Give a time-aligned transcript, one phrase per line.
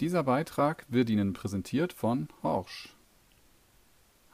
[0.00, 2.94] Dieser Beitrag wird Ihnen präsentiert von Horsch.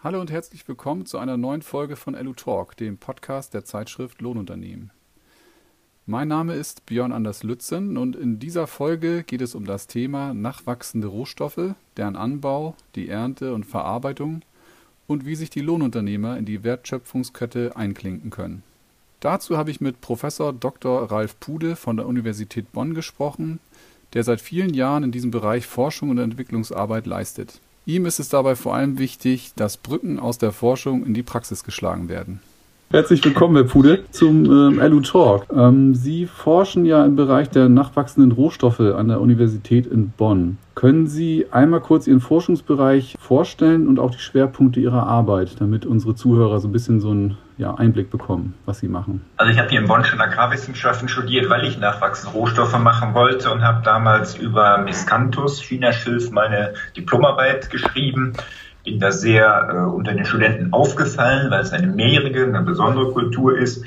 [0.03, 4.21] Hallo und herzlich willkommen zu einer neuen Folge von LU Talk, dem Podcast der Zeitschrift
[4.21, 4.91] Lohnunternehmen.
[6.05, 10.35] Mein Name ist Björn Anders Lützen und in dieser Folge geht es um das Thema
[10.35, 14.43] nachwachsende Rohstoffe, deren Anbau, die Ernte und Verarbeitung
[15.07, 18.63] und wie sich die Lohnunternehmer in die Wertschöpfungskette einklinken können.
[19.21, 21.11] Dazu habe ich mit Professor Dr.
[21.11, 23.61] Ralf Pude von der Universität Bonn gesprochen,
[24.15, 27.61] der seit vielen Jahren in diesem Bereich Forschung und Entwicklungsarbeit leistet.
[27.87, 31.65] Ihm ist es dabei vor allem wichtig, dass Brücken aus der Forschung in die Praxis
[31.65, 32.41] geschlagen werden.
[32.91, 35.47] Herzlich willkommen, Herr Pude, zum ähm, Talk.
[35.53, 40.59] Ähm, Sie forschen ja im Bereich der nachwachsenden Rohstoffe an der Universität in Bonn.
[40.77, 46.15] Können Sie einmal kurz Ihren Forschungsbereich vorstellen und auch die Schwerpunkte Ihrer Arbeit, damit unsere
[46.15, 49.25] Zuhörer so ein bisschen so einen ja, Einblick bekommen, was Sie machen?
[49.37, 53.51] Also ich habe hier in Bonn schon Agrarwissenschaften studiert, weil ich nachwachsende Rohstoffe machen wollte
[53.53, 58.35] und habe damals über Miscanthus, China-Schilf, meine Diplomarbeit geschrieben
[58.85, 63.57] bin da sehr äh, unter den Studenten aufgefallen, weil es eine mehrjährige, eine besondere Kultur
[63.57, 63.85] ist.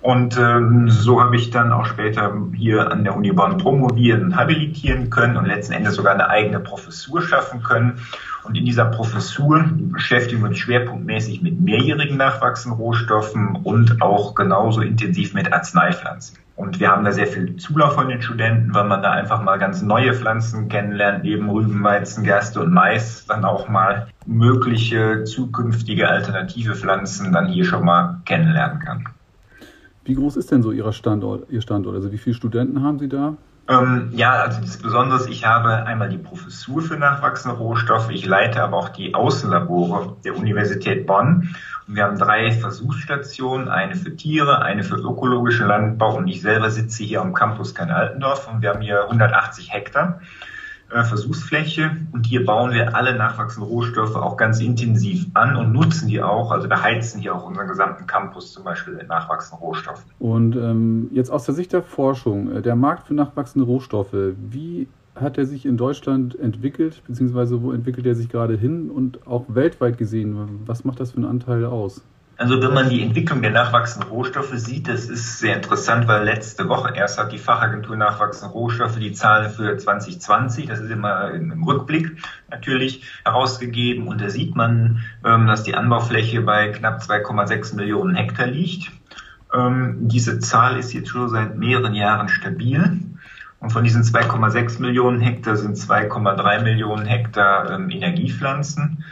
[0.00, 5.10] Und ähm, so habe ich dann auch später hier an der Uni Bonn promovieren habilitieren
[5.10, 8.00] können und letzten Endes sogar eine eigene Professur schaffen können.
[8.44, 14.80] Und in dieser Professur beschäftigen wir uns schwerpunktmäßig mit mehrjährigen nachwachsenden Rohstoffen und auch genauso
[14.80, 16.38] intensiv mit Arzneipflanzen.
[16.58, 19.58] Und wir haben da sehr viel Zulauf von den Studenten, weil man da einfach mal
[19.58, 26.08] ganz neue Pflanzen kennenlernt, neben Rüben, Weizen, Gerste und Mais, dann auch mal mögliche zukünftige
[26.08, 29.04] alternative Pflanzen dann hier schon mal kennenlernen kann.
[30.04, 31.48] Wie groß ist denn so Ihr Standort?
[31.50, 31.94] Ihr Standort?
[31.94, 33.36] Also wie viele Studenten haben Sie da?
[33.68, 38.62] Ähm, ja, also das Besondere, ich habe einmal die Professur für nachwachsende Rohstoffe, ich leite
[38.62, 41.54] aber auch die Außenlabore der Universität Bonn.
[41.86, 46.70] Und wir haben drei Versuchsstationen, eine für Tiere, eine für ökologischen Landbau und ich selber
[46.70, 50.20] sitze hier am Campus Klein-Altendorf und wir haben hier 180 Hektar.
[50.90, 56.08] Äh, Versuchsfläche und hier bauen wir alle nachwachsenden Rohstoffe auch ganz intensiv an und nutzen
[56.08, 60.04] die auch, also beheizen hier auch unseren gesamten Campus zum Beispiel mit nachwachsenden Rohstoffen.
[60.18, 64.88] Und ähm, jetzt aus der Sicht der Forschung, äh, der Markt für nachwachsende Rohstoffe, wie
[65.14, 69.44] hat er sich in Deutschland entwickelt, beziehungsweise wo entwickelt er sich gerade hin und auch
[69.48, 72.02] weltweit gesehen, was macht das für einen Anteil aus?
[72.38, 76.68] Also wenn man die Entwicklung der nachwachsenden Rohstoffe sieht, das ist sehr interessant, weil letzte
[76.68, 81.64] Woche erst hat die Fachagentur nachwachsende Rohstoffe die Zahlen für 2020, das ist immer im
[81.64, 84.06] Rückblick natürlich, herausgegeben.
[84.06, 88.92] Und da sieht man, ähm, dass die Anbaufläche bei knapp 2,6 Millionen Hektar liegt.
[89.52, 93.00] Ähm, diese Zahl ist jetzt schon seit mehreren Jahren stabil.
[93.58, 99.04] Und von diesen 2,6 Millionen Hektar sind 2,3 Millionen Hektar ähm, Energiepflanzen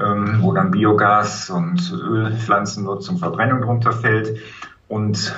[0.00, 4.38] ähm, wo dann Biogas und Ölpflanzennutzung, Verbrennung drunter fällt.
[4.88, 5.34] Und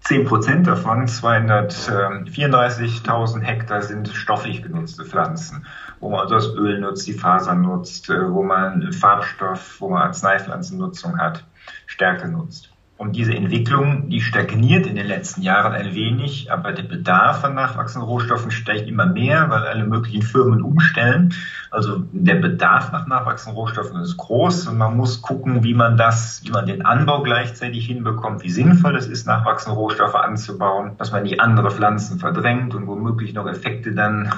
[0.00, 5.66] 10 Prozent davon, 234.000 Hektar, sind stofflich genutzte Pflanzen,
[6.00, 10.02] wo man also das Öl nutzt, die Fasern nutzt, äh, wo man Farbstoff, wo man
[10.02, 11.44] Arzneipflanzennutzung hat,
[11.86, 12.71] Stärke nutzt.
[13.02, 17.56] Und diese Entwicklung, die stagniert in den letzten Jahren ein wenig, aber der Bedarf an
[17.56, 21.34] nachwachsenden Rohstoffen steigt immer mehr, weil alle möglichen Firmen umstellen.
[21.72, 26.42] Also der Bedarf nach nachwachsenden Rohstoffen ist groß und man muss gucken, wie man das,
[26.44, 31.24] wie man den Anbau gleichzeitig hinbekommt, wie sinnvoll es ist, nachwachsende Rohstoffe anzubauen, dass man
[31.24, 34.32] nicht andere Pflanzen verdrängt und womöglich noch Effekte dann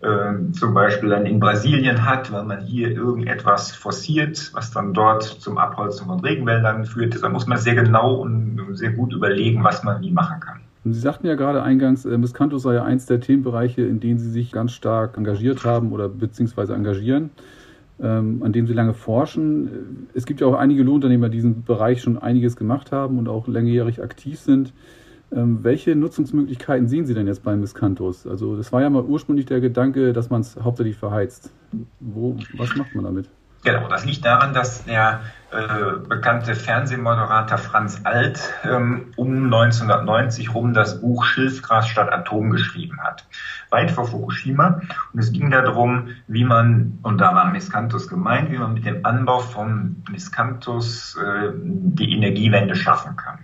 [0.00, 5.24] äh, zum Beispiel dann in Brasilien hat, weil man hier irgendetwas forciert, was dann dort
[5.24, 7.20] zum Abholzen von Regenwäldern führt.
[7.22, 10.60] Da muss man sehr genau und sehr gut überlegen, was man wie machen kann.
[10.84, 14.30] Sie sagten ja gerade eingangs, äh, Miscanthus sei ja eins der Themenbereiche, in denen Sie
[14.30, 17.30] sich ganz stark engagiert haben oder beziehungsweise engagieren,
[18.00, 20.08] ähm, an dem Sie lange forschen.
[20.14, 23.28] Es gibt ja auch einige Lohnunternehmer, die in diesem Bereich schon einiges gemacht haben und
[23.28, 24.72] auch längerjährig aktiv sind.
[25.30, 28.26] Ähm, welche Nutzungsmöglichkeiten sehen Sie denn jetzt beim Miscanthus?
[28.26, 31.50] Also das war ja mal ursprünglich der Gedanke, dass man es hauptsächlich verheizt.
[32.00, 33.28] Wo, was macht man damit?
[33.64, 40.74] Genau, das liegt daran, dass der äh, bekannte Fernsehmoderator Franz Alt ähm, um 1990 rum
[40.74, 43.26] das Buch Schilfgras statt Atom geschrieben hat.
[43.70, 44.80] Weit vor Fukushima.
[45.12, 49.04] Und es ging darum, wie man, und da war Miscanthus gemeint, wie man mit dem
[49.04, 53.38] Anbau von Miscanthus äh, die Energiewende schaffen kann.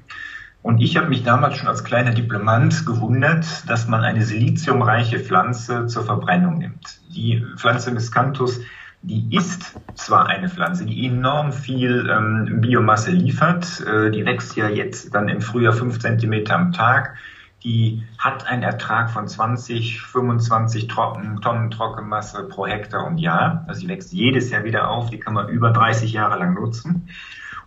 [0.64, 5.88] Und ich habe mich damals schon als kleiner Diplomant gewundert, dass man eine siliziumreiche Pflanze
[5.88, 7.00] zur Verbrennung nimmt.
[7.14, 8.62] Die Pflanze Miscanthus,
[9.02, 13.84] die ist zwar eine Pflanze, die enorm viel ähm, Biomasse liefert.
[13.86, 17.14] Äh, die wächst ja jetzt dann im Frühjahr fünf Zentimeter am Tag.
[17.62, 23.66] Die hat einen Ertrag von 20, 25 Trocken, Tonnen Trockenmasse pro Hektar und Jahr.
[23.68, 25.10] Also sie wächst jedes Jahr wieder auf.
[25.10, 27.10] Die kann man über 30 Jahre lang nutzen.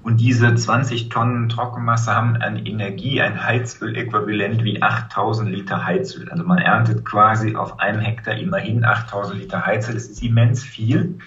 [0.02, 6.30] Und diese 20 Tonnen Trockenmasse haben an Energie ein Heizöl-Äquivalent wie 8000 Liter Heizöl.
[6.30, 9.96] Also man erntet quasi auf einem Hektar immerhin 8000 Liter Heizöl.
[9.96, 11.20] Das ist immens viel.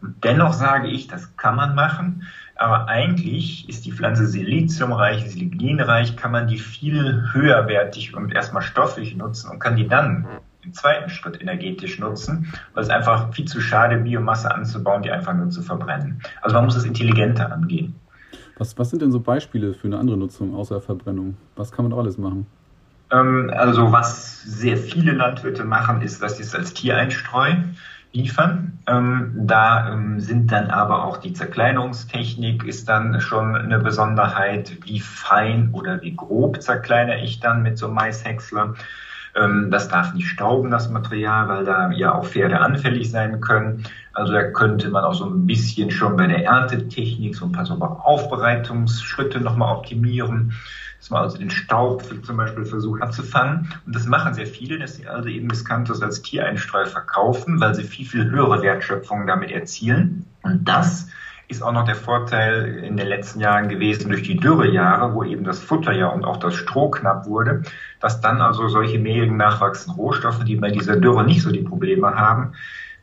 [0.00, 2.26] Und dennoch sage ich, das kann man machen.
[2.56, 9.16] Aber eigentlich ist die Pflanze siliziumreich, ligninreich, kann man die viel höherwertig und erstmal stofflich
[9.16, 10.26] nutzen und kann die dann
[10.64, 15.34] im zweiten Schritt energetisch nutzen, weil es einfach viel zu schade, Biomasse anzubauen, die einfach
[15.34, 16.20] nur zu verbrennen.
[16.40, 17.94] Also man muss es intelligenter angehen.
[18.58, 21.36] Was, was sind denn so Beispiele für eine andere Nutzung außer Verbrennung?
[21.56, 22.46] Was kann man alles machen?
[23.10, 27.54] Ähm, also was sehr viele Landwirte machen, ist, dass sie es als Tiereinstreu
[28.12, 28.78] liefern.
[28.86, 35.00] Ähm, da ähm, sind dann aber auch die Zerkleinerungstechnik ist dann schon eine Besonderheit, wie
[35.00, 38.74] fein oder wie grob zerkleinere ich dann mit so Maishäcksler.
[39.34, 43.84] Ähm, das darf nicht stauben, das Material, weil da ja auch Pferde anfällig sein können.
[44.12, 47.64] Also da könnte man auch so ein bisschen schon bei der Erntetechnik so ein paar
[47.64, 50.52] so Aufbereitungsschritte nochmal optimieren
[51.02, 53.68] dass man also den Staub zum Beispiel versucht abzufangen.
[53.84, 57.82] Und das machen sehr viele, dass sie also eben Miscanthus als Tiereinstreu verkaufen, weil sie
[57.82, 60.26] viel, viel höhere Wertschöpfung damit erzielen.
[60.42, 61.08] Und das
[61.48, 65.44] ist auch noch der Vorteil in den letzten Jahren gewesen durch die Dürrejahre, wo eben
[65.44, 67.62] das Futter ja und auch das Stroh knapp wurde,
[68.00, 72.14] dass dann also solche mehligen nachwachsenden Rohstoffe, die bei dieser Dürre nicht so die Probleme
[72.14, 72.52] haben,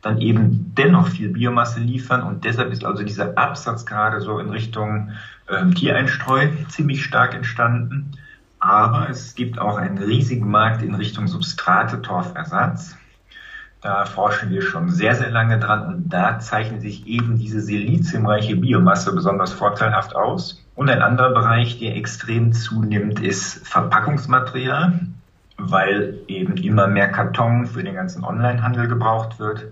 [0.02, 4.50] dann eben dennoch viel Biomasse liefern und deshalb ist also dieser Absatz gerade so in
[4.50, 5.10] Richtung
[5.48, 8.12] ähm, Tiereinstreu ziemlich stark entstanden.
[8.58, 12.94] Aber es gibt auch einen riesigen Markt in Richtung Substrate, Torfersatz.
[13.82, 18.56] Da forschen wir schon sehr, sehr lange dran und da zeichnet sich eben diese siliziumreiche
[18.56, 20.62] Biomasse besonders vorteilhaft aus.
[20.74, 25.00] Und ein anderer Bereich, der extrem zunimmt, ist Verpackungsmaterial
[25.68, 29.66] weil eben immer mehr Karton für den ganzen Onlinehandel gebraucht wird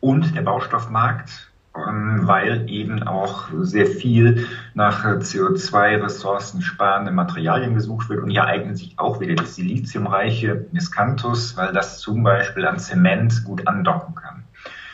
[0.00, 8.22] und der Baustoffmarkt, weil eben auch sehr viel nach CO2-Ressourcen sparende Materialien gesucht wird.
[8.22, 13.44] Und hier eignet sich auch wieder das siliziumreiche Miscanthus, weil das zum Beispiel an Zement
[13.44, 14.44] gut andocken kann.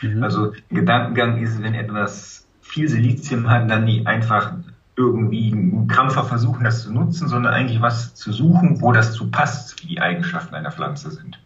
[0.01, 0.23] Mhm.
[0.23, 4.53] Also Gedankengang ist, wenn etwas viel Silizium hat, dann nicht einfach
[4.95, 5.55] irgendwie
[5.87, 9.87] krampfer versuchen, das zu nutzen, sondern eigentlich was zu suchen, wo das zu passt, wie
[9.87, 11.39] die Eigenschaften einer Pflanze sind.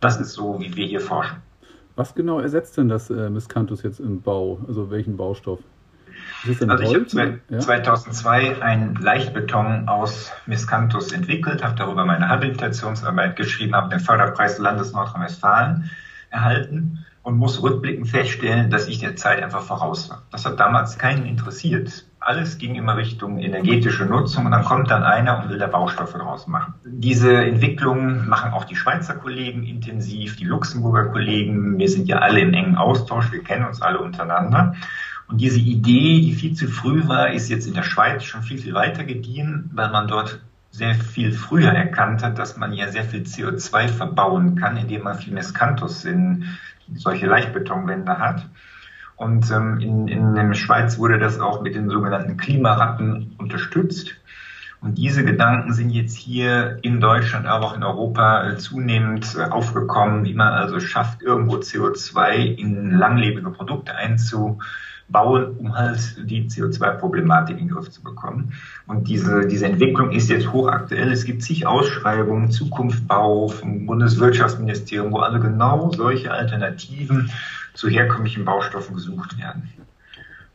[0.00, 1.38] Das ist so, wie wir hier forschen.
[2.00, 4.58] Was genau ersetzt denn das äh, Miscanthus jetzt im Bau?
[4.66, 5.58] Also welchen Baustoff?
[6.46, 7.58] also ich habe ja?
[7.58, 14.94] 2002 einen Leichtbeton aus Miscanthus entwickelt, habe darüber meine Habilitationsarbeit geschrieben, habe den Förderpreis Landes
[14.94, 15.90] Nordrhein-Westfalen
[16.30, 20.22] erhalten und muss rückblickend feststellen, dass ich der Zeit einfach voraus war.
[20.32, 25.02] Das hat damals keinen interessiert alles ging immer Richtung energetische Nutzung und dann kommt dann
[25.02, 26.74] einer und will da Baustoffe draus machen.
[26.84, 31.78] Diese Entwicklung machen auch die Schweizer Kollegen intensiv, die Luxemburger Kollegen.
[31.78, 34.74] Wir sind ja alle im engen Austausch, wir kennen uns alle untereinander.
[35.28, 38.58] Und diese Idee, die viel zu früh war, ist jetzt in der Schweiz schon viel,
[38.58, 40.40] viel weiter gediehen, weil man dort
[40.72, 45.16] sehr viel früher erkannt hat, dass man ja sehr viel CO2 verbauen kann, indem man
[45.16, 46.44] viel Mescanthus in
[46.94, 48.46] solche Leichtbetonwände hat.
[49.20, 54.16] Und ähm, in, in der Schweiz wurde das auch mit den sogenannten Klimaratten unterstützt.
[54.80, 59.42] Und diese Gedanken sind jetzt hier in Deutschland, aber auch in Europa äh, zunehmend äh,
[59.42, 63.94] aufgekommen, wie man also schafft, irgendwo CO2 in langlebige Produkte
[65.10, 68.52] einzubauen, um halt die CO2-Problematik in den Griff zu bekommen.
[68.86, 71.10] Und diese, diese Entwicklung ist jetzt hochaktuell.
[71.12, 77.30] Es gibt zig Ausschreibungen, Zukunftbau vom Bundeswirtschaftsministerium, wo also genau solche Alternativen
[77.74, 79.68] zu herkömmlichen Baustoffen gesucht werden.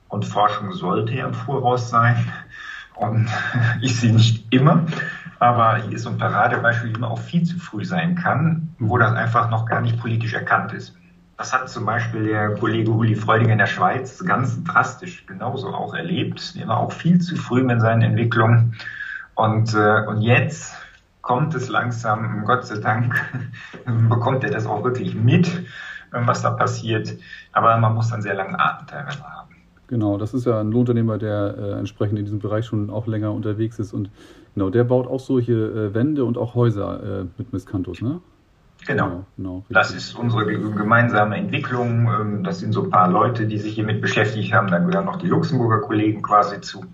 [0.10, 2.16] Und Forschung sollte ja im Voraus sein.
[2.96, 3.28] Und
[3.82, 4.86] ich sehe nicht immer,
[5.40, 8.98] aber hier ist so ein Paradebeispiel, wie man auch viel zu früh sein kann, wo
[8.98, 10.96] das einfach noch gar nicht politisch erkannt ist.
[11.38, 15.94] Das hat zum Beispiel der Kollege Uli Freudinger in der Schweiz ganz drastisch genauso auch
[15.94, 16.56] erlebt.
[16.56, 18.76] Der war auch viel zu früh mit seinen Entwicklungen.
[19.36, 20.74] Und, äh, und jetzt
[21.22, 23.16] kommt es langsam, Gott sei Dank,
[24.10, 25.50] bekommt er das auch wirklich mit
[26.24, 27.14] was da passiert.
[27.52, 29.50] Aber man muss dann sehr langen Atem teilweise haben.
[29.88, 33.32] Genau, das ist ja ein Lohnunternehmer, der äh, entsprechend in diesem Bereich schon auch länger
[33.34, 33.94] unterwegs ist.
[33.94, 34.10] Und
[34.56, 38.22] genau, der baut auch solche äh, Wände und auch Häuser äh, mit Miscanthus, ne?
[38.86, 39.06] Genau.
[39.08, 42.08] genau, genau das ist unsere gemeinsame Entwicklung.
[42.08, 44.70] Ähm, das sind so ein paar Leute, die sich hiermit beschäftigt haben.
[44.70, 46.86] Dann gehören noch die Luxemburger Kollegen quasi zu.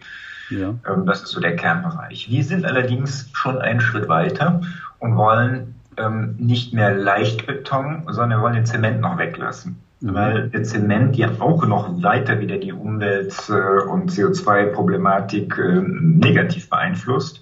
[0.50, 0.76] Ja.
[0.88, 2.30] Ähm, das ist so der Kernbereich.
[2.30, 4.62] Wir sind allerdings schon einen Schritt weiter
[5.00, 9.78] und wollen ähm, nicht mehr Leichtbeton, sondern wir wollen den Zement noch weglassen.
[10.02, 10.14] Mhm.
[10.14, 16.70] Weil der Zement ja auch noch weiter wieder die Umwelt- äh, und CO2-Problematik äh, negativ
[16.70, 17.42] beeinflusst.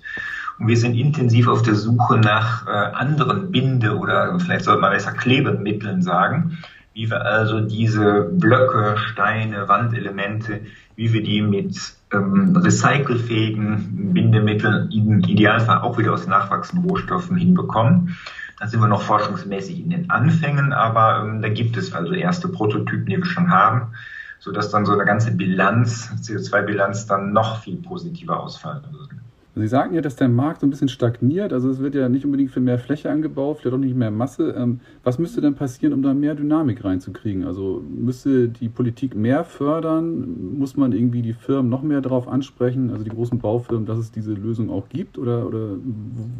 [0.59, 4.91] Und wir sind intensiv auf der Suche nach äh, anderen Binde- oder vielleicht sollte man
[4.91, 6.57] besser Klebemitteln sagen,
[6.93, 10.61] wie wir also diese Blöcke, Steine, Wandelemente,
[10.97, 11.77] wie wir die mit
[12.11, 18.17] ähm, recycelfähigen Bindemitteln im Idealfall auch wieder aus nachwachsenden Rohstoffen hinbekommen.
[18.59, 22.49] Da sind wir noch forschungsmäßig in den Anfängen, aber ähm, da gibt es also erste
[22.49, 23.93] Prototypen, die wir schon haben,
[24.39, 29.15] sodass dann so eine ganze Bilanz, CO2-Bilanz dann noch viel positiver ausfallen würde.
[29.59, 31.53] Sie sagten ja, dass der Markt so ein bisschen stagniert.
[31.53, 34.55] Also es wird ja nicht unbedingt für mehr Fläche angebaut, vielleicht auch nicht mehr Masse.
[34.57, 37.45] Ähm, was müsste denn passieren, um da mehr Dynamik reinzukriegen?
[37.45, 40.57] Also müsste die Politik mehr fördern?
[40.57, 44.11] Muss man irgendwie die Firmen noch mehr darauf ansprechen, also die großen Baufirmen, dass es
[44.11, 45.17] diese Lösung auch gibt?
[45.17, 45.75] Oder, oder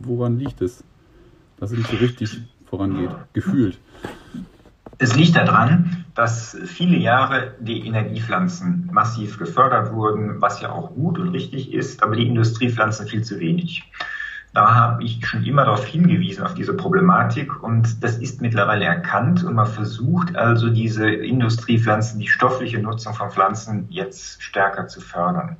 [0.04, 0.84] woran liegt es,
[1.58, 3.80] dass es nicht so richtig vorangeht, gefühlt?
[5.02, 11.18] Es liegt daran, dass viele Jahre die Energiepflanzen massiv gefördert wurden, was ja auch gut
[11.18, 13.90] und richtig ist, aber die Industriepflanzen viel zu wenig.
[14.54, 19.42] Da habe ich schon immer darauf hingewiesen, auf diese Problematik und das ist mittlerweile erkannt
[19.46, 25.56] und man versucht also diese Industriepflanzen, die stoffliche Nutzung von Pflanzen jetzt stärker zu fördern.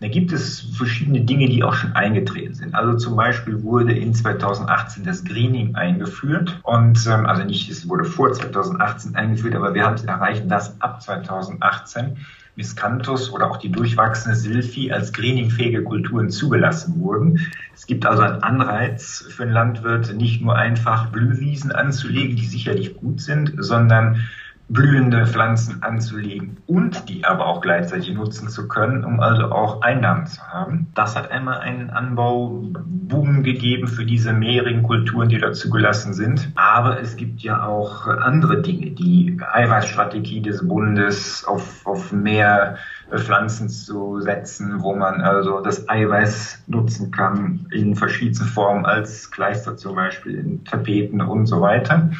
[0.00, 2.74] Da gibt es verschiedene Dinge, die auch schon eingetreten sind.
[2.74, 8.04] Also zum Beispiel wurde in 2018 das Greening eingeführt und ähm, also nicht, es wurde
[8.04, 12.18] vor 2018 eingeführt, aber wir haben es erreicht, dass ab 2018
[12.56, 17.40] Miscanthus oder auch die durchwachsene Silphi als greeningfähige Kulturen zugelassen wurden.
[17.74, 22.96] Es gibt also einen Anreiz für einen Landwirt, nicht nur einfach Blühwiesen anzulegen, die sicherlich
[22.96, 24.26] gut sind, sondern
[24.68, 30.26] blühende Pflanzen anzulegen und die aber auch gleichzeitig nutzen zu können, um also auch Einnahmen
[30.26, 30.88] zu haben.
[30.94, 36.50] Das hat einmal einen Anbauboom gegeben für diese mehreren Kulturen, die dazu gelassen sind.
[36.56, 42.76] Aber es gibt ja auch andere Dinge, die Eiweißstrategie des Bundes auf, auf mehr
[43.14, 49.76] Pflanzen zu setzen, wo man also das Eiweiß nutzen kann in verschiedenen Formen als Kleister
[49.76, 52.10] zum Beispiel, in Tapeten und so weiter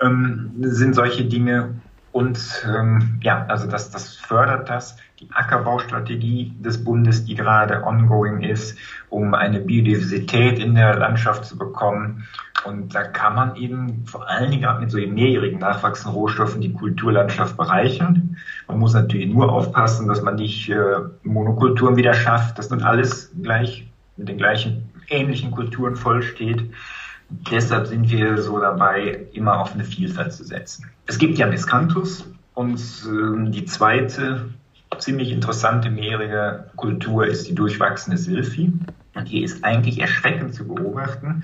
[0.00, 1.80] ähm, sind solche Dinge.
[2.12, 4.96] Und ähm, ja, also das, das fördert das.
[5.20, 8.76] Die Ackerbaustrategie des Bundes, die gerade ongoing ist,
[9.10, 12.26] um eine Biodiversität in der Landschaft zu bekommen.
[12.64, 16.72] Und da kann man eben vor allen Dingen auch mit so mehrjährigen nachwachsenden Rohstoffen die
[16.72, 18.36] Kulturlandschaft bereichern.
[18.66, 20.76] Man muss natürlich nur aufpassen, dass man nicht äh,
[21.22, 26.70] Monokulturen wieder schafft, dass nun alles gleich mit den gleichen ähnlichen Kulturen vollsteht.
[27.50, 30.90] Deshalb sind wir so dabei, immer auf eine Vielfalt zu setzen.
[31.06, 34.50] Es gibt ja Miscanthus und äh, die zweite
[34.98, 38.72] ziemlich interessante mehrjährige Kultur ist die durchwachsene Silphi.
[39.14, 41.42] Und hier ist eigentlich erschreckend zu beobachten,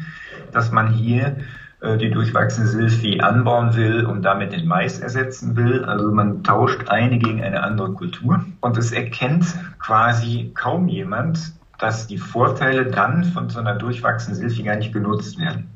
[0.53, 1.37] dass man hier
[1.81, 5.85] äh, die durchwachsene Silphi anbauen will und damit den Mais ersetzen will.
[5.85, 8.45] Also man tauscht eine gegen eine andere Kultur.
[8.61, 9.47] Und es erkennt
[9.79, 15.39] quasi kaum jemand, dass die Vorteile dann von so einer durchwachsenen Silphi gar nicht genutzt
[15.39, 15.71] werden.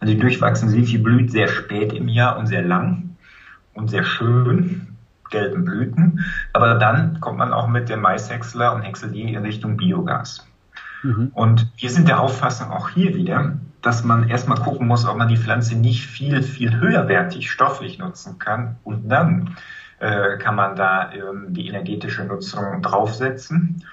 [0.00, 3.16] Also die durchwachsene Silphi blüht sehr spät im Jahr und sehr lang
[3.74, 4.96] und sehr schön,
[5.30, 6.24] gelben Blüten.
[6.52, 10.46] Aber dann kommt man auch mit dem Maishäcksler und häckselt die in Richtung Biogas.
[11.02, 11.30] Mhm.
[11.34, 15.28] Und wir sind der Auffassung auch hier wieder, dass man erstmal gucken muss, ob man
[15.28, 19.56] die Pflanze nicht viel, viel höherwertig stofflich nutzen kann und dann
[20.00, 23.84] äh, kann man da ähm, die energetische Nutzung draufsetzen.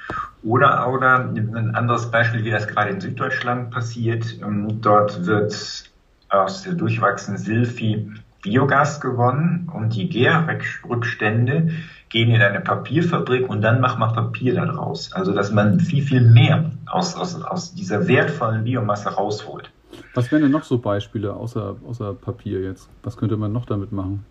[0.44, 4.40] Oder, oder ein anderes Beispiel, wie das gerade in Süddeutschland passiert.
[4.42, 5.92] Ähm, dort wird
[6.30, 11.70] aus der durchwachsenen Silphi Biogas gewonnen und die Gärrückstände
[12.10, 15.14] gehen in eine Papierfabrik und dann macht man Papier daraus.
[15.14, 19.72] Also dass man viel, viel mehr aus, aus, aus dieser wertvollen Biomasse rausholt.
[20.14, 22.90] Was wären denn noch so Beispiele außer, außer Papier jetzt?
[23.04, 24.26] Was könnte man noch damit machen?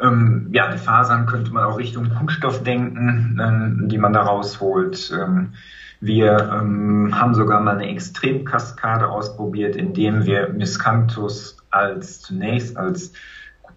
[0.00, 5.12] Ähm, ja, die Fasern könnte man auch Richtung Kunststoff denken, ähm, die man da rausholt.
[5.12, 5.54] Ähm,
[6.00, 13.12] wir ähm, haben sogar mal eine Extremkaskade ausprobiert, indem wir Miscanthus als zunächst als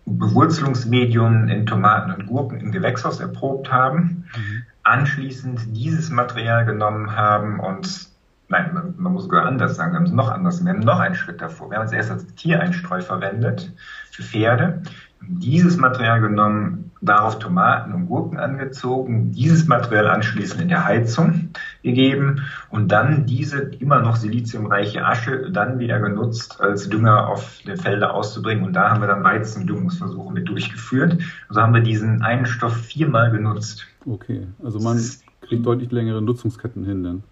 [0.05, 4.63] Bewurzelungsmedium in Tomaten und Gurken im Gewächshaus erprobt haben, mhm.
[4.83, 8.09] anschließend dieses Material genommen haben und
[8.49, 10.99] nein, man, man, muss sogar anders sagen, wir haben es noch anders, wir haben noch
[10.99, 11.71] einen Schritt davor.
[11.71, 13.71] Wir haben es erst als Tiereinstreu verwendet
[14.11, 14.81] für Pferde,
[15.27, 21.49] dieses Material genommen, darauf Tomaten und Gurken angezogen, dieses Material anschließend in der Heizung
[21.81, 27.77] gegeben und dann diese immer noch siliziumreiche Asche dann wieder genutzt, als Dünger auf den
[27.77, 28.63] Felder auszubringen.
[28.63, 31.17] Und da haben wir dann Weizendüngungsversuche mit durchgeführt.
[31.49, 33.87] Also haben wir diesen einen Stoff viermal genutzt.
[34.05, 34.99] Okay, also man
[35.41, 37.23] kriegt deutlich längere Nutzungsketten hin dann.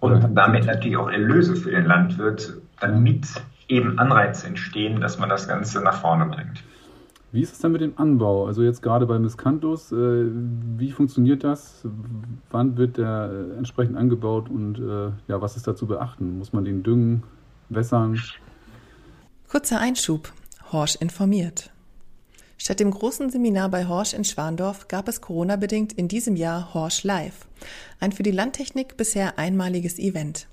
[0.00, 3.26] Und damit natürlich auch Erlöse für den Landwirt, damit
[3.68, 6.62] eben Anreize entstehen, dass man das Ganze nach vorne bringt.
[7.34, 8.46] Wie ist es dann mit dem Anbau?
[8.46, 9.96] Also jetzt gerade bei Miscanthus, äh,
[10.76, 11.84] wie funktioniert das?
[12.50, 16.38] Wann wird der entsprechend angebaut und äh, ja, was ist da zu beachten?
[16.38, 17.24] Muss man den düngen,
[17.70, 18.20] wässern?
[19.48, 20.32] Kurzer Einschub.
[20.70, 21.72] Horsch informiert.
[22.56, 27.02] Statt dem großen Seminar bei Horsch in Schwandorf gab es Corona-bedingt in diesem Jahr Horsch
[27.02, 27.48] Live.
[27.98, 30.46] Ein für die Landtechnik bisher einmaliges Event.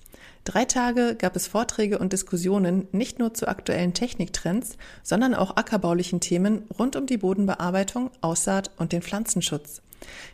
[0.44, 6.20] Drei Tage gab es Vorträge und Diskussionen nicht nur zu aktuellen Techniktrends, sondern auch ackerbaulichen
[6.20, 9.84] Themen rund um die Bodenbearbeitung, Aussaat und den Pflanzenschutz.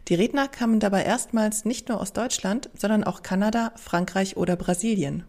[0.08, 5.24] Die Redner kamen dabei erstmals nicht nur aus Deutschland, sondern auch Kanada, Frankreich oder Brasilien.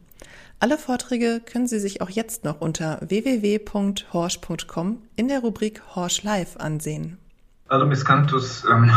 [0.60, 6.56] Alle Vorträge können Sie sich auch jetzt noch unter www.horsch.com in der Rubrik Horsch Live
[6.56, 7.18] ansehen.
[7.68, 8.90] Also Miscanthus ähm,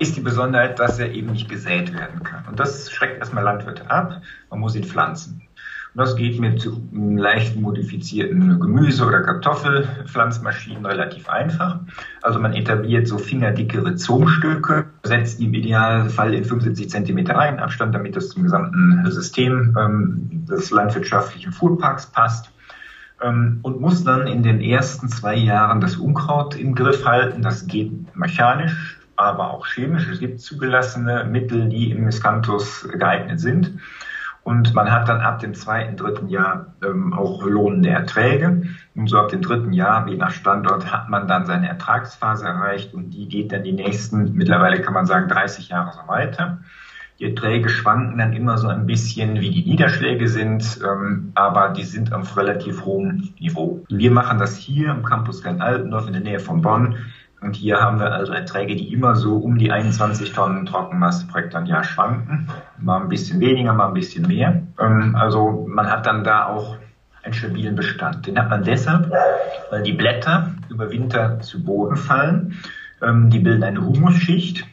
[0.00, 2.44] ist die Besonderheit, dass er eben nicht gesät werden kann.
[2.48, 4.22] Und das schreckt erstmal Landwirte ab.
[4.48, 5.42] Man muss ihn pflanzen.
[5.94, 11.80] Und das geht mit leicht modifizierten Gemüse- oder Kartoffelpflanzmaschinen relativ einfach.
[12.22, 18.16] Also man etabliert so fingerdicke Rhizomstücke, setzt die im Idealfall in 75 Zentimeter Reihenabstand, damit
[18.16, 22.52] das zum gesamten System ähm, des landwirtschaftlichen Fuhrparks passt
[23.20, 27.42] ähm, und muss dann in den ersten zwei Jahren das Unkraut im Griff halten.
[27.42, 30.08] Das geht mechanisch, aber auch chemisch.
[30.08, 33.78] Es gibt zugelassene Mittel, die im Miscanthus geeignet sind.
[34.42, 38.62] Und man hat dann ab dem zweiten, dritten Jahr ähm, auch lohnende Erträge.
[38.94, 42.94] Und so ab dem dritten Jahr, je nach Standort, hat man dann seine Ertragsphase erreicht
[42.94, 46.58] und die geht dann die nächsten, mittlerweile kann man sagen, 30 Jahre so weiter.
[47.18, 51.84] Die Erträge schwanken dann immer so ein bisschen, wie die Niederschläge sind, ähm, aber die
[51.84, 53.84] sind auf relativ hohem Niveau.
[53.90, 56.96] Wir machen das hier im Campus Klein-Altendorf in der Nähe von Bonn
[57.40, 61.38] und hier haben wir also Erträge, die immer so um die 21 Tonnen Trockenmasse pro
[61.38, 62.48] Hektar Jahr schwanken.
[62.78, 64.62] Mal ein bisschen weniger, mal ein bisschen mehr.
[64.78, 66.76] Ähm, also man hat dann da auch
[67.22, 68.26] einen stabilen Bestand.
[68.26, 69.10] Den hat man deshalb,
[69.70, 72.58] weil die Blätter über Winter zu Boden fallen.
[73.02, 74.66] Ähm, die bilden eine Humusschicht.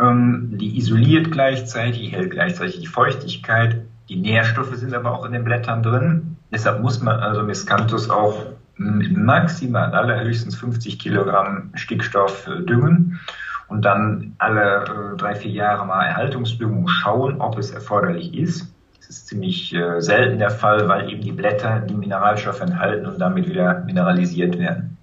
[0.00, 3.82] Ähm, die isoliert gleichzeitig, hält gleichzeitig die Feuchtigkeit.
[4.08, 6.36] Die Nährstoffe sind aber auch in den Blättern drin.
[6.50, 8.46] Deshalb muss man also Miscanthus auch
[8.78, 13.20] maximal allerhöchstens 50 Kilogramm Stickstoff äh, düngen
[13.68, 18.72] und dann alle äh, drei, vier Jahre mal Erhaltungsdüngung schauen, ob es erforderlich ist.
[18.98, 23.18] Das ist ziemlich äh, selten der Fall, weil eben die Blätter die Mineralstoffe enthalten und
[23.18, 24.96] damit wieder mineralisiert werden.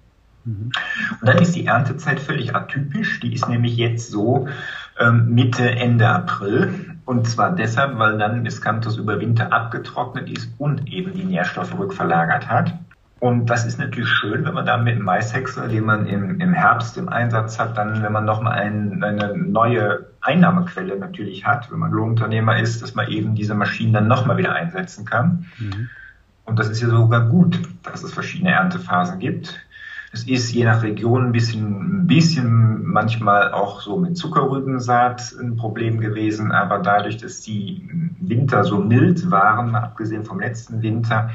[0.44, 0.70] Mhm.
[1.20, 3.20] Und dann ist die Erntezeit völlig atypisch.
[3.20, 4.48] Die ist nämlich jetzt so
[4.98, 6.96] ähm, Mitte, Ende April.
[7.04, 12.48] Und zwar deshalb, weil dann Miscanthus über Winter abgetrocknet ist und eben die Nährstoffe rückverlagert
[12.48, 12.74] hat.
[13.18, 16.52] Und das ist natürlich schön, wenn man dann mit dem Maishäcksler, den man im, im
[16.52, 21.78] Herbst im Einsatz hat, dann, wenn man nochmal ein, eine neue Einnahmequelle natürlich hat, wenn
[21.78, 25.46] man Lohnunternehmer ist, dass man eben diese Maschinen dann nochmal wieder einsetzen kann.
[25.58, 25.88] Mhm.
[26.44, 29.60] Und das ist ja sogar gut, dass es verschiedene Erntephasen gibt.
[30.12, 35.56] Es ist je nach Region ein bisschen, ein bisschen manchmal auch so mit Zuckerrübensaat ein
[35.56, 37.88] Problem gewesen, aber dadurch, dass die
[38.20, 41.30] Winter so mild waren, abgesehen vom letzten Winter,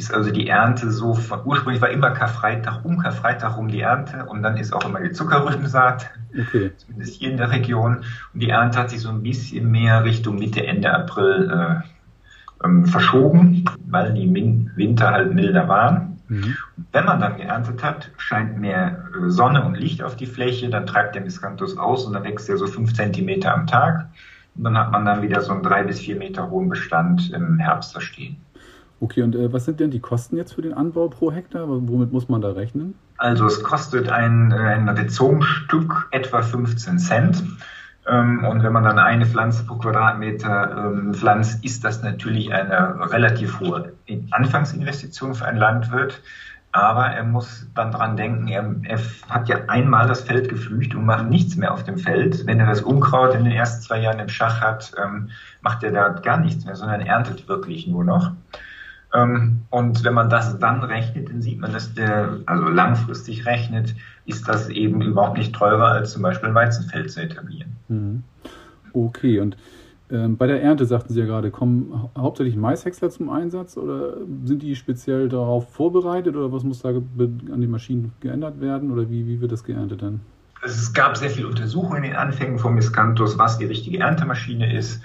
[0.00, 4.24] ist also die Ernte so, von, ursprünglich war immer Karfreitag, um Karfreitag rum die Ernte
[4.24, 6.72] und dann ist auch immer die Zuckerrübensaat, okay.
[6.78, 7.98] zumindest hier in der Region.
[8.32, 12.86] Und die Ernte hat sich so ein bisschen mehr Richtung Mitte, Ende April äh, ähm,
[12.86, 16.18] verschoben, weil die Min Winter halt milder waren.
[16.28, 16.56] Mhm.
[16.92, 20.86] Wenn man dann geerntet hat, scheint mehr äh, Sonne und Licht auf die Fläche, dann
[20.86, 24.08] treibt der Miscanthus aus und dann wächst er so fünf Zentimeter am Tag.
[24.54, 27.58] Und dann hat man dann wieder so einen drei bis vier Meter hohen Bestand im
[27.58, 28.38] Herbst da stehen.
[29.00, 31.66] Okay, und äh, was sind denn die Kosten jetzt für den Anbau pro Hektar?
[31.68, 32.94] Womit muss man da rechnen?
[33.16, 37.42] Also es kostet ein, äh, ein Rhizomstück etwa 15 Cent.
[38.06, 43.10] Ähm, und wenn man dann eine Pflanze pro Quadratmeter ähm, pflanzt, ist das natürlich eine
[43.10, 43.92] relativ hohe
[44.30, 46.20] Anfangsinvestition für einen Landwirt.
[46.72, 51.04] Aber er muss dann dran denken, er, er, hat ja einmal das Feld geflücht und
[51.04, 52.46] macht nichts mehr auf dem Feld.
[52.46, 55.30] Wenn er das Unkraut in den ersten zwei Jahren im Schach hat, ähm,
[55.62, 58.32] macht er da gar nichts mehr, sondern erntet wirklich nur noch.
[59.12, 63.94] Ähm, und wenn man das dann rechnet, dann sieht man, dass der, also langfristig rechnet,
[64.24, 67.76] ist das eben überhaupt nicht teurer, als zum Beispiel ein Weizenfeld zu etablieren.
[67.88, 68.22] Mhm.
[68.92, 69.56] Okay, und
[70.10, 74.62] ähm, bei der Ernte sagten Sie ja gerade, kommen hauptsächlich Maishäcksler zum Einsatz oder sind
[74.62, 79.26] die speziell darauf vorbereitet oder was muss da an den Maschinen geändert werden oder wie,
[79.26, 80.20] wie wird das geerntet dann?
[80.62, 85.00] Es gab sehr viele Untersuchungen in den Anfängen von Miscanthus, was die richtige Erntemaschine ist.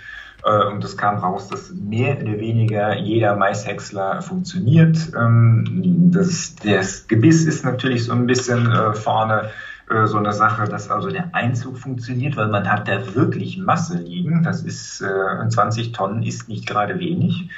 [0.45, 4.97] Äh, und es kam raus, dass mehr oder weniger jeder Maishäcksler funktioniert.
[5.17, 9.49] Ähm, das, das Gebiss ist natürlich so ein bisschen äh, vorne
[9.89, 13.97] äh, so eine Sache, dass also der Einzug funktioniert, weil man hat da wirklich Masse
[13.97, 14.43] liegen.
[14.43, 15.03] Das ist
[15.49, 17.49] 20 Tonnen ist nicht gerade wenig.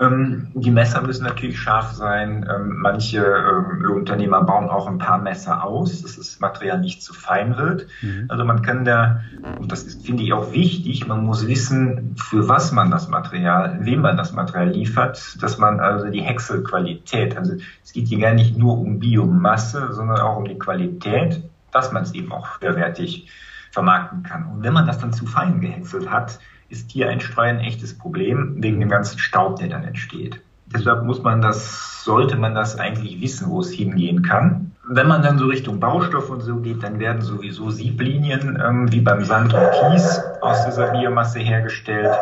[0.00, 2.48] Ähm, die Messer müssen natürlich scharf sein.
[2.50, 7.12] Ähm, manche ähm, Lohnunternehmer bauen auch ein paar Messer aus, dass das Material nicht zu
[7.12, 7.86] fein wird.
[8.00, 8.24] Mhm.
[8.28, 9.20] Also man kann da,
[9.58, 13.78] und das ist, finde ich auch wichtig, man muss wissen, für was man das Material,
[13.82, 17.52] wem man das Material liefert, dass man also die Häckselqualität, also
[17.84, 22.04] es geht hier gar nicht nur um Biomasse, sondern auch um die Qualität, dass man
[22.04, 23.28] es eben auch höherwertig
[23.70, 24.46] vermarkten kann.
[24.46, 26.38] Und wenn man das dann zu fein gehäckselt hat,
[26.70, 30.40] ist hier ein Streu ein echtes Problem wegen dem ganzen Staub, der dann entsteht.
[30.66, 34.72] Deshalb muss man das, sollte man das eigentlich wissen, wo es hingehen kann.
[34.88, 39.00] Wenn man dann so Richtung Baustoff und so geht, dann werden sowieso Sieblinien ähm, wie
[39.00, 42.14] beim Sand und Kies aus dieser Biomasse hergestellt.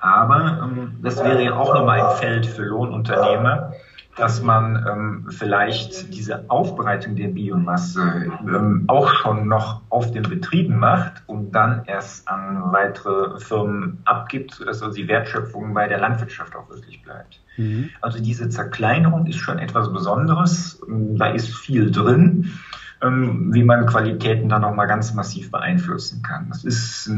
[0.00, 3.72] Aber ähm, das wäre ja auch nochmal ein Feld für Lohnunternehmer,
[4.16, 10.78] dass man ähm, vielleicht diese Aufbereitung der Biomasse ähm, auch schon noch auf den Betrieben
[10.78, 16.54] macht und dann erst an weitere Firmen abgibt, sodass also die Wertschöpfung bei der Landwirtschaft
[16.54, 17.40] auch wirklich bleibt.
[17.56, 17.90] Mhm.
[18.00, 20.80] Also diese Zerkleinerung ist schon etwas Besonderes.
[20.88, 22.52] Da ist viel drin.
[23.02, 26.46] Ähm, wie man Qualitäten dann nochmal ganz massiv beeinflussen kann.
[26.48, 27.10] Das ist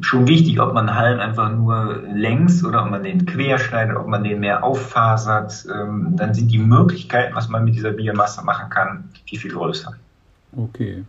[0.00, 4.06] schon wichtig, ob man Hallen einfach nur längs oder ob man den quer schneidet, ob
[4.06, 5.66] man den mehr auffasert.
[5.74, 9.94] Ähm, dann sind die Möglichkeiten, was man mit dieser Biomasse machen kann, viel, viel größer.
[10.56, 11.04] Okay.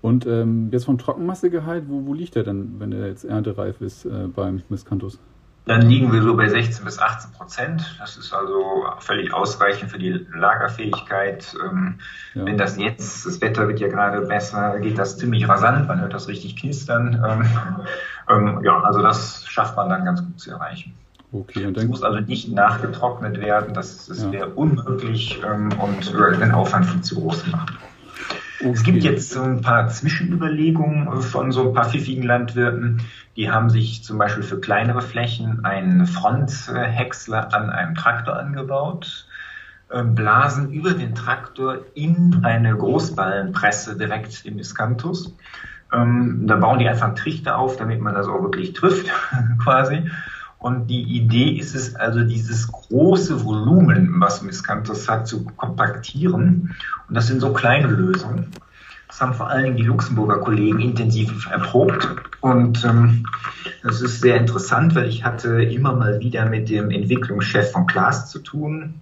[0.00, 4.04] Und ähm, jetzt vom Trockenmassegehalt, wo, wo liegt der denn, wenn er jetzt erntereif ist
[4.04, 5.18] äh, beim Miscanthus?
[5.66, 7.96] Dann liegen wir so bei 16 bis 18 Prozent.
[7.98, 11.56] Das ist also völlig ausreichend für die Lagerfähigkeit.
[11.64, 12.00] Ähm,
[12.34, 12.44] ja.
[12.44, 15.88] Wenn das jetzt, das Wetter wird ja gerade besser, geht das ziemlich rasant.
[15.88, 17.24] Man hört das richtig knistern.
[17.26, 17.46] Ähm,
[18.28, 20.94] ähm, ja, also das schafft man dann ganz gut zu erreichen.
[21.32, 23.72] Okay, und dann, es muss also nicht nachgetrocknet werden.
[23.72, 24.32] Das, das ja.
[24.32, 27.78] wäre unmöglich ähm, und würde den Aufwand viel zu groß machen.
[28.60, 28.70] Okay.
[28.70, 33.00] Es gibt jetzt so ein paar Zwischenüberlegungen von so ein paar pfiffigen Landwirten.
[33.36, 39.26] Die haben sich zum Beispiel für kleinere Flächen einen Fronthäcksler an einem Traktor angebaut,
[39.92, 45.34] ähm, blasen über den Traktor in eine Großballenpresse direkt im Iskantus.
[45.92, 49.10] Ähm, da bauen die einfach einen Trichter auf, damit man das auch wirklich trifft,
[49.62, 50.08] quasi.
[50.64, 56.74] Und die Idee ist es also, dieses große Volumen, was Miscanthus hat, zu kompaktieren.
[57.06, 58.50] Und das sind so kleine Lösungen.
[59.06, 62.08] Das haben vor allen Dingen die Luxemburger Kollegen intensiv erprobt.
[62.40, 63.26] Und ähm,
[63.82, 68.30] das ist sehr interessant, weil ich hatte immer mal wieder mit dem Entwicklungschef von Klaas
[68.30, 68.94] zu tun,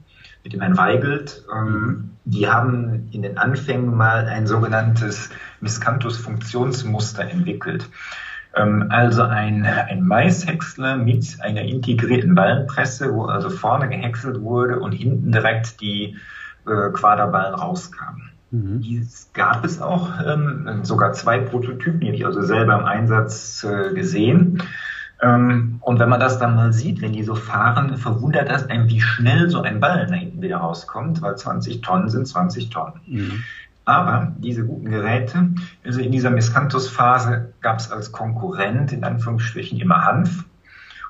[0.42, 1.44] mit dem Herrn Weigelt.
[1.57, 7.88] Ähm, die haben in den Anfängen mal ein sogenanntes Miscanthus-Funktionsmuster entwickelt.
[8.54, 14.92] Ähm, also ein, ein Maishäcksler mit einer integrierten Ballenpresse, wo also vorne gehäckselt wurde und
[14.92, 16.16] hinten direkt die
[16.66, 18.30] äh, Quaderballen rauskamen.
[18.50, 18.80] Mhm.
[18.82, 23.64] Dies gab es auch, ähm, sogar zwei Prototypen, die habe ich also selber im Einsatz
[23.64, 24.62] äh, gesehen.
[25.22, 28.88] Ähm, und wenn man das dann mal sieht, wenn die so fahren, verwundert das einen,
[28.88, 33.00] wie schnell so ein Ballen da hinten wieder rauskommt, weil 20 Tonnen sind 20 Tonnen.
[33.06, 33.44] Mhm.
[33.85, 35.49] Aber diese guten Geräte,
[35.85, 40.45] also in dieser Miscanthus-Phase gab es als Konkurrent in Anführungsstrichen immer Hanf.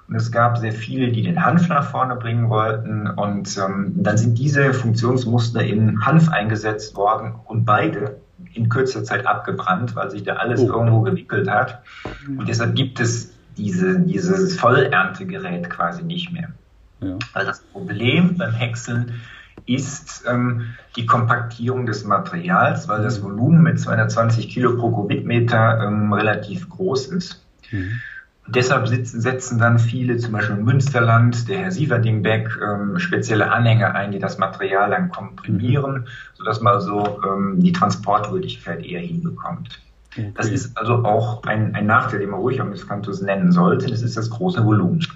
[0.08, 3.08] Und es gab sehr viele, die den Hanf nach vorne bringen wollten.
[3.08, 8.20] Und ähm, dann sind diese Funktionsmuster in Hanf eingesetzt worden und beide
[8.54, 10.68] in kürzer Zeit abgebrannt, weil sich da alles oh.
[10.68, 11.82] irgendwo gewickelt hat.
[12.26, 16.48] Und deshalb gibt es diese, dieses Vollerntegerät quasi nicht mehr.
[17.00, 17.18] Ja.
[17.32, 19.20] Weil das Problem beim Häckseln
[19.66, 26.12] ist ähm, die Kompaktierung des Materials, weil das Volumen mit 220 Kilo pro Kubikmeter ähm,
[26.12, 27.44] relativ groß ist.
[27.70, 28.00] Mhm.
[28.48, 33.94] Deshalb sitzen, setzen dann viele, zum Beispiel im Münsterland, der Herr Sieverdingbeck, ähm, spezielle Anhänger
[33.94, 36.06] ein, die das Material dann komprimieren, mhm.
[36.34, 39.80] sodass man so ähm, die Transportwürdigkeit eher hinbekommt.
[40.10, 40.32] Okay.
[40.34, 43.86] Das ist also auch ein, ein Nachteil, den man ruhig am Miscanthus nennen sollte.
[43.86, 45.06] Das ist das große Volumen.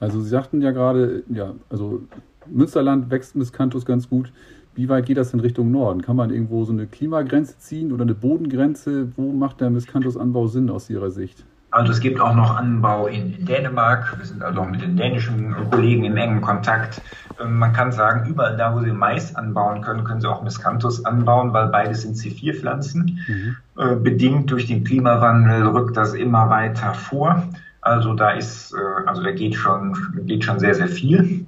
[0.00, 2.02] Also Sie sagten ja gerade, ja, also
[2.46, 4.32] Münsterland wächst Miscanthus ganz gut.
[4.74, 6.02] Wie weit geht das in Richtung Norden?
[6.02, 9.08] Kann man irgendwo so eine Klimagrenze ziehen oder eine Bodengrenze?
[9.16, 11.44] Wo macht der Miscanthus-Anbau Sinn aus Ihrer Sicht?
[11.74, 14.16] Also es gibt auch noch Anbau in, in, Dänemark.
[14.16, 17.02] Wir sind also auch mit den dänischen Kollegen im engen Kontakt.
[17.42, 21.04] Ähm, man kann sagen, überall da, wo sie Mais anbauen können, können sie auch Miscanthus
[21.04, 23.18] anbauen, weil beides sind C4-Pflanzen.
[23.26, 23.56] Mhm.
[23.76, 27.42] Äh, bedingt durch den Klimawandel rückt das immer weiter vor.
[27.80, 31.44] Also da ist, äh, also da geht schon, geht schon sehr, sehr viel.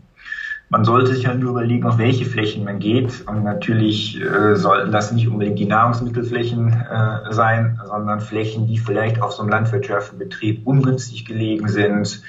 [0.69, 3.25] Man sollte sich halt nur überlegen, auf welche Flächen man geht.
[3.27, 9.23] Und natürlich äh, sollten das nicht unbedingt die Nahrungsmittelflächen äh, sein, sondern Flächen, die vielleicht
[9.23, 12.23] auf so einem landwirtschaftlichen Betrieb ungünstig gelegen sind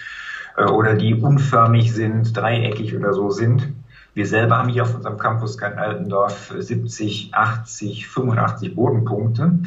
[0.55, 3.69] äh, oder die unförmig sind, dreieckig oder so sind.
[4.13, 9.59] Wir selber haben hier auf unserem Campus Kein Altendorf 70, 80, 85 Bodenpunkte.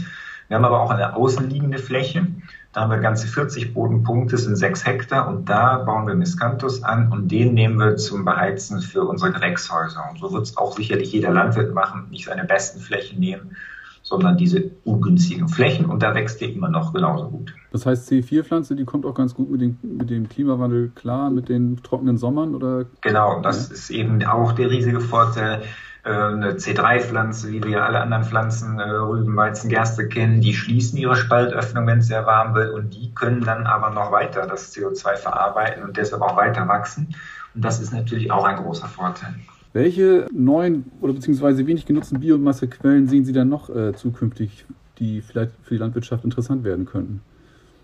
[0.48, 2.26] Wir haben aber auch eine außenliegende Fläche.
[2.72, 6.84] Da haben wir ganze 40 Bodenpunkte, das sind sechs Hektar und da bauen wir Miscanthus
[6.84, 10.04] an und den nehmen wir zum Beheizen für unsere Gewächshäuser.
[10.08, 13.56] Und so wird es auch sicherlich jeder Landwirt machen, nicht seine besten Flächen nehmen,
[14.02, 17.52] sondern diese ungünstigen Flächen und da wächst der immer noch genauso gut.
[17.72, 21.48] Das heißt, C4-Pflanze, die kommt auch ganz gut mit dem, mit dem Klimawandel klar, mit
[21.48, 22.86] den trockenen Sommern oder?
[23.00, 23.74] Genau, das ja.
[23.74, 25.62] ist eben auch der riesige Vorteil.
[26.04, 30.98] Äh, eine C3-Pflanze, wie wir alle anderen Pflanzen, äh, Rüben, Weizen, Gerste kennen, die schließen
[30.98, 34.74] ihre Spaltöffnung, wenn es sehr warm wird und die können dann aber noch weiter das
[34.74, 37.14] CO2 verarbeiten und deshalb auch weiter wachsen.
[37.54, 39.34] Und das ist natürlich auch ein großer Vorteil.
[39.72, 44.64] Welche neuen oder beziehungsweise wenig genutzten Biomassequellen sehen Sie dann noch äh, zukünftig,
[44.98, 47.20] die vielleicht für die Landwirtschaft interessant werden könnten?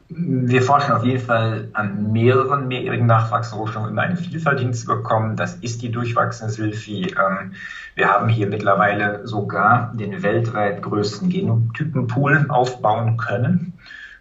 [0.08, 5.36] Wir forschen auf jeden Fall an mehreren mehrjährigen Nachwachsrohstoffen, um eine Vielfalt hinzubekommen.
[5.36, 7.14] Das ist die durchwachsende Sylphi.
[7.18, 7.52] Ähm,
[7.96, 13.72] wir haben hier mittlerweile sogar den weltweit größten Genotypenpool aufbauen können.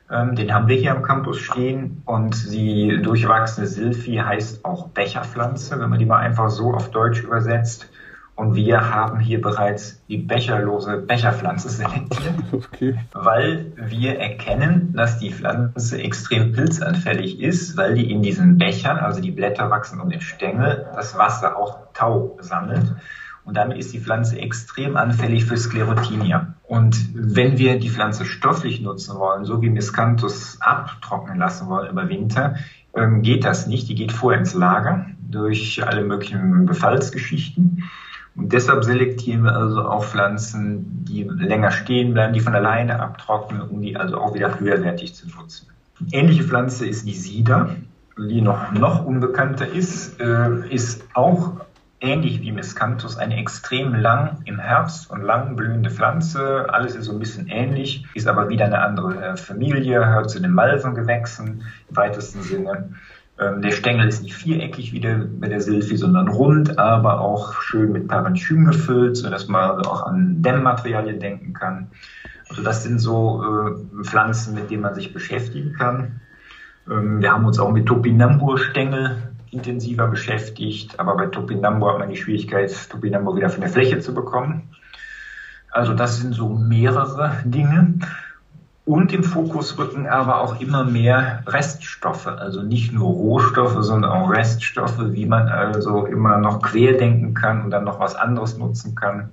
[0.09, 5.79] Ähm, den haben wir hier am Campus stehen und die durchwachsene Silphi heißt auch Becherpflanze,
[5.79, 7.89] wenn man die mal einfach so auf Deutsch übersetzt.
[8.35, 12.99] Und wir haben hier bereits die becherlose Becherpflanze selektiert, okay.
[13.13, 19.21] weil wir erkennen, dass die Pflanze extrem pilzanfällig ist, weil die in diesen Bechern, also
[19.21, 22.93] die Blätter wachsen um den Stängel, das Wasser auch Tau sammelt.
[23.45, 26.55] Und damit ist die Pflanze extrem anfällig für Sklerotinia.
[26.63, 32.09] Und wenn wir die Pflanze stofflich nutzen wollen, so wie Miscanthus abtrocknen lassen wollen über
[32.09, 32.55] Winter,
[32.95, 33.87] ähm, geht das nicht.
[33.87, 37.83] Die geht vorher ins Lager durch alle möglichen Befallsgeschichten.
[38.35, 43.61] Und deshalb selektieren wir also auch Pflanzen, die länger stehen bleiben, die von alleine abtrocknen,
[43.61, 45.67] um die also auch wieder höherwertig zu nutzen.
[46.11, 47.69] Ähnliche Pflanze ist die Sieder,
[48.17, 51.53] die noch, noch unbekannter ist, äh, ist auch
[52.01, 56.67] ähnlich wie Miscanthus eine extrem lang im Herbst und lang blühende Pflanze.
[56.69, 60.41] Alles ist so ein bisschen ähnlich, ist aber wieder eine andere äh, Familie, gehört zu
[60.41, 62.89] den Malvengewächsen im weitesten Sinne.
[63.37, 67.61] Ähm, der Stängel ist nicht viereckig wie der, bei der Silphi, sondern rund, aber auch
[67.61, 71.87] schön mit Parenchym gefüllt, sodass man auch an Dämmmaterialien denken kann.
[72.49, 76.21] Also das sind so äh, Pflanzen, mit denen man sich beschäftigen kann.
[76.89, 79.17] Ähm, wir haben uns auch mit Topinambur-Stängel
[79.51, 84.13] intensiver beschäftigt, aber bei Topinambo hat man die Schwierigkeit, Topinambo wieder von der Fläche zu
[84.13, 84.69] bekommen.
[85.71, 87.95] Also das sind so mehrere Dinge.
[88.85, 94.29] Und im Fokus rücken aber auch immer mehr Reststoffe, also nicht nur Rohstoffe, sondern auch
[94.29, 99.31] Reststoffe, wie man also immer noch querdenken kann und dann noch was anderes nutzen kann.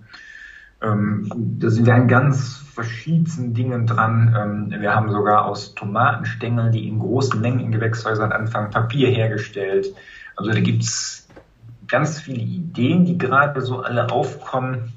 [0.82, 4.34] Ähm, da sind wir an ganz verschiedensten Dingen dran.
[4.72, 9.94] Ähm, wir haben sogar aus Tomatenstängeln, die in großen Mengen in Gewächshäusern anfangen, Papier hergestellt.
[10.34, 11.28] Also da gibt es
[11.88, 14.94] ganz viele Ideen, die gerade so alle aufkommen,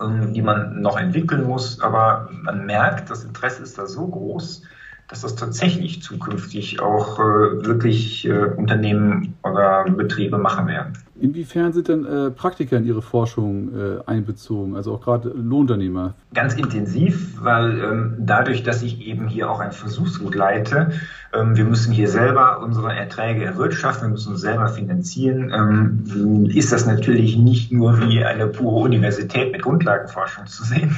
[0.00, 1.80] die man noch entwickeln muss.
[1.80, 4.62] Aber man merkt, das Interesse ist da so groß,
[5.10, 10.92] dass das tatsächlich zukünftig auch äh, wirklich äh, Unternehmen oder Betriebe machen werden.
[11.20, 16.14] Inwiefern sind denn äh, Praktiker in Ihre Forschung äh, einbezogen, also auch gerade Lohnunternehmer?
[16.32, 20.92] Ganz intensiv, weil ähm, dadurch, dass ich eben hier auch ein Versuchsgut leite,
[21.34, 26.72] ähm, wir müssen hier selber unsere Erträge erwirtschaften, wir müssen uns selber finanzieren, ähm, ist
[26.72, 30.96] das natürlich nicht nur wie eine pure Universität mit Grundlagenforschung zu sehen.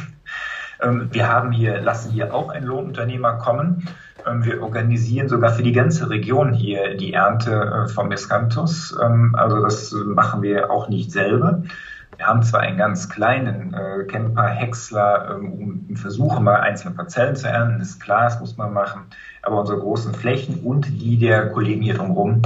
[0.82, 3.86] Ähm, wir haben hier, lassen hier auch einen Lohnunternehmer kommen
[4.26, 8.96] ähm, wir organisieren sogar für die ganze Region hier die Ernte äh, von Miscanthus.
[9.02, 11.62] Ähm, also das machen wir auch nicht selber.
[12.16, 15.52] Wir haben zwar einen ganz kleinen äh, Camper, Häcksler, ähm,
[15.88, 19.02] um versuchen mal einzelne Parzellen zu ernten, ist klar, das muss man machen.
[19.42, 22.42] Aber unsere großen Flächen und die der Kollegen hier drumherum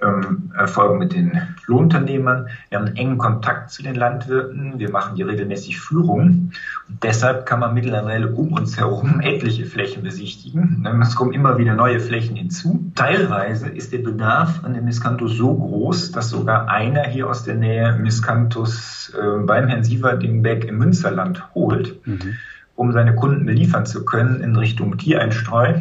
[0.00, 2.48] ähm, erfolgen mit den Lohnunternehmern.
[2.68, 4.78] Wir haben einen engen Kontakt zu den Landwirten.
[4.78, 6.52] Wir machen die regelmäßig Führung.
[6.88, 10.86] Und deshalb kann man mittlerweile um uns herum etliche Flächen besichtigen.
[11.02, 12.92] Es kommen immer wieder neue Flächen hinzu.
[12.94, 17.56] Teilweise ist der Bedarf an dem Miscanthus so groß, dass sogar einer hier aus der
[17.56, 22.36] Nähe Miscanthus äh, beim Herrn Sieverdingbeck im Münsterland holt, mhm.
[22.76, 25.74] um seine Kunden beliefern zu können in Richtung Tiereinstreu.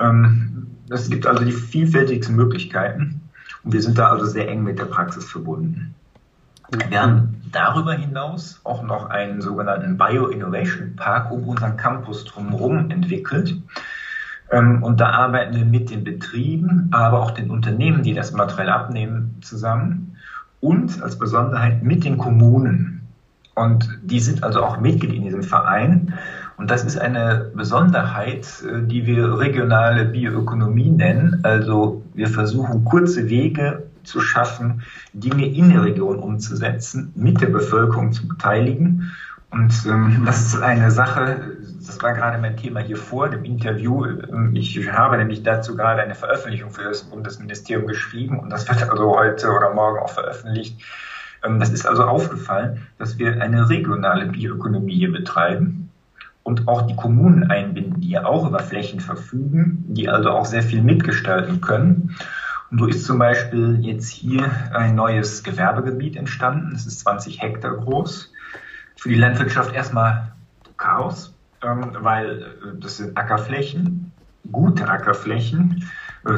[0.00, 3.27] Ähm, es gibt also die vielfältigsten Möglichkeiten.
[3.64, 5.94] Und wir sind da also sehr eng mit der Praxis verbunden.
[6.88, 13.56] Wir haben darüber hinaus auch noch einen sogenannten Bio-Innovation Park um unseren Campus drumherum entwickelt.
[14.50, 18.68] Ähm, und da arbeiten wir mit den Betrieben, aber auch den Unternehmen, die das Material
[18.68, 20.16] abnehmen, zusammen
[20.60, 23.06] und als Besonderheit mit den Kommunen.
[23.54, 26.14] Und die sind also auch Mitglied in diesem Verein.
[26.58, 31.40] Und das ist eine Besonderheit, äh, die wir regionale Bioökonomie nennen.
[31.44, 38.12] Also wir versuchen kurze Wege zu schaffen, Dinge in der Region umzusetzen, mit der Bevölkerung
[38.12, 39.12] zu beteiligen.
[39.50, 44.04] Und ähm, das ist eine Sache, das war gerade mein Thema hier vor dem Interview.
[44.04, 48.90] Ähm, ich habe nämlich dazu gerade eine Veröffentlichung für das Bundesministerium geschrieben und das wird
[48.90, 50.80] also heute oder morgen auch veröffentlicht.
[51.44, 55.87] Ähm, das ist also aufgefallen, dass wir eine regionale Bioökonomie hier betreiben
[56.48, 60.62] und auch die Kommunen einbinden, die ja auch über Flächen verfügen, die also auch sehr
[60.62, 62.16] viel mitgestalten können.
[62.70, 66.74] Und so ist zum Beispiel jetzt hier ein neues Gewerbegebiet entstanden.
[66.74, 68.32] Es ist 20 Hektar groß.
[68.96, 70.32] Für die Landwirtschaft erstmal
[70.78, 74.10] Chaos, ähm, weil äh, das sind Ackerflächen,
[74.50, 75.84] gute Ackerflächen,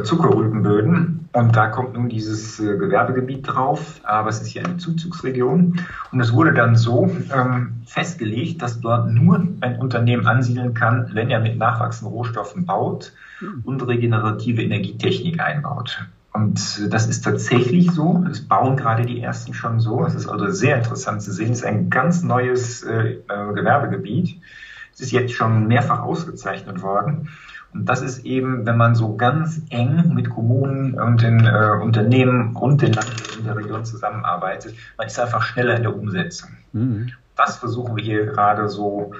[0.04, 1.28] Zuckerrübenböden.
[1.32, 5.80] Und da kommt nun dieses äh, Gewerbegebiet drauf, aber es ist hier eine Zuzugsregion.
[6.10, 11.30] Und es wurde dann so ähm, festgelegt, dass dort nur ein Unternehmen ansiedeln kann, wenn
[11.30, 13.62] er mit nachwachsenden Rohstoffen baut hm.
[13.64, 16.04] und regenerative Energietechnik einbaut.
[16.32, 18.24] Und das ist tatsächlich so.
[18.30, 20.04] Es bauen gerade die ersten schon so.
[20.04, 21.52] Es ist also sehr interessant zu sehen.
[21.52, 24.40] Es ist ein ganz neues äh, äh, Gewerbegebiet.
[24.94, 27.28] Es ist jetzt schon mehrfach ausgezeichnet worden.
[27.72, 32.56] Und das ist eben, wenn man so ganz eng mit Kommunen und den äh, Unternehmen
[32.56, 36.50] und den Landwirten der Region zusammenarbeitet, man ist einfach schneller in der Umsetzung.
[36.72, 37.10] Mhm.
[37.36, 39.12] Das versuchen wir hier gerade so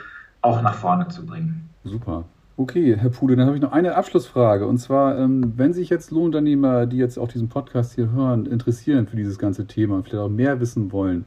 [0.43, 1.71] auch nach vorne zu bringen.
[1.85, 2.25] Super.
[2.57, 4.67] Okay, Herr Pude, dann habe ich noch eine Abschlussfrage.
[4.67, 9.07] Und zwar, ähm, wenn sich jetzt Lohnunternehmer, die jetzt auch diesen Podcast hier hören, interessieren
[9.07, 11.25] für dieses ganze Thema und vielleicht auch mehr wissen wollen,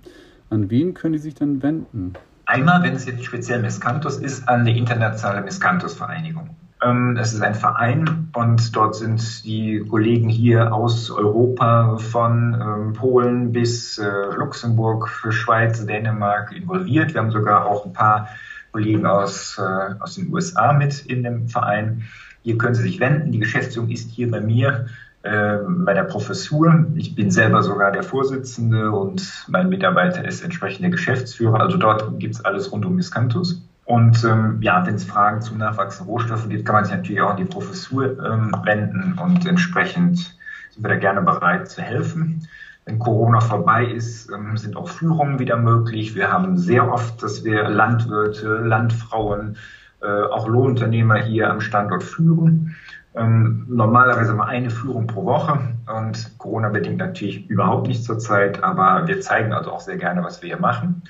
[0.51, 2.13] an wen können die sich dann wenden?
[2.45, 6.51] Einmal, wenn es jetzt speziell Miscanthus ist, an die internationale Miscanthus-Vereinigung.
[6.83, 12.93] Ähm, es ist ein Verein und dort sind die Kollegen hier aus Europa von ähm,
[12.93, 17.13] Polen bis äh, Luxemburg, Schweiz, Dänemark involviert.
[17.13, 18.29] Wir haben sogar auch ein paar
[18.71, 22.03] Kollegen aus, äh, aus den USA mit in dem Verein.
[22.41, 23.31] Hier können Sie sich wenden.
[23.31, 24.87] Die Geschäftsführung ist hier bei mir
[25.21, 26.87] äh, bei der Professur.
[26.95, 31.61] Ich bin selber sogar der Vorsitzende und mein Mitarbeiter ist entsprechend der Geschäftsführer.
[31.61, 33.61] Also dort gibt es alles rund um Miscanthus.
[33.85, 37.31] Und ähm, ja, wenn es Fragen zum nachwachsenden Rohstoffen gibt, kann man sich natürlich auch
[37.31, 40.37] an die Professur ähm, wenden und entsprechend
[40.69, 42.47] sind wir da gerne bereit zu helfen.
[42.85, 46.15] Wenn Corona vorbei ist, ähm, sind auch Führungen wieder möglich.
[46.15, 49.57] Wir haben sehr oft, dass wir Landwirte, Landfrauen,
[50.01, 52.75] äh, auch Lohnunternehmer hier am Standort führen.
[53.15, 55.59] Ähm, normalerweise mal eine Führung pro Woche
[55.95, 60.41] und Corona bedingt natürlich überhaupt nicht zurzeit, aber wir zeigen also auch sehr gerne, was
[60.41, 61.03] wir hier machen.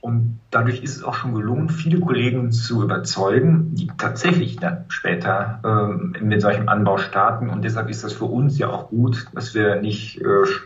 [0.00, 5.60] Und dadurch ist es auch schon gelungen, viele Kollegen zu überzeugen, die tatsächlich dann später
[5.64, 7.50] ähm, mit solchem Anbau starten.
[7.50, 10.24] Und deshalb ist das für uns ja auch gut, dass wir nicht äh,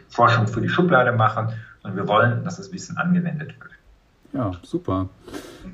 [0.09, 1.49] Forschung für die Schublade machen,
[1.83, 3.71] sondern wir wollen, dass das Wissen angewendet wird.
[4.35, 5.09] Ja, super.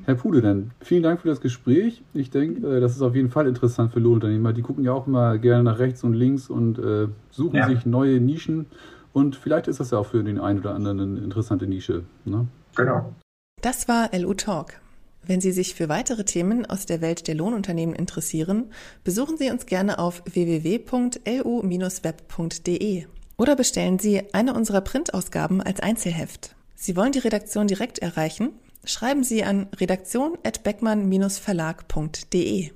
[0.05, 2.03] Herr Pude, dann vielen Dank für das Gespräch.
[2.13, 4.53] Ich denke, äh, das ist auf jeden Fall interessant für Lohnunternehmer.
[4.53, 7.67] Die gucken ja auch immer gerne nach rechts und links und äh, suchen ja.
[7.67, 8.67] sich neue Nischen.
[9.11, 12.03] Und vielleicht ist das ja auch für den einen oder anderen eine interessante Nische.
[12.25, 12.47] Ne?
[12.75, 13.13] Genau.
[13.61, 14.79] Das war LU Talk.
[15.21, 18.71] Wenn Sie sich für weitere Themen aus der Welt der Lohnunternehmen interessieren,
[19.03, 23.05] besuchen Sie uns gerne auf www.lu-web.de
[23.37, 26.55] oder bestellen Sie eine unserer Printausgaben als Einzelheft.
[26.75, 28.53] Sie wollen die Redaktion direkt erreichen?
[28.85, 32.71] Schreiben Sie an redaktion@beckmann-verlag.de.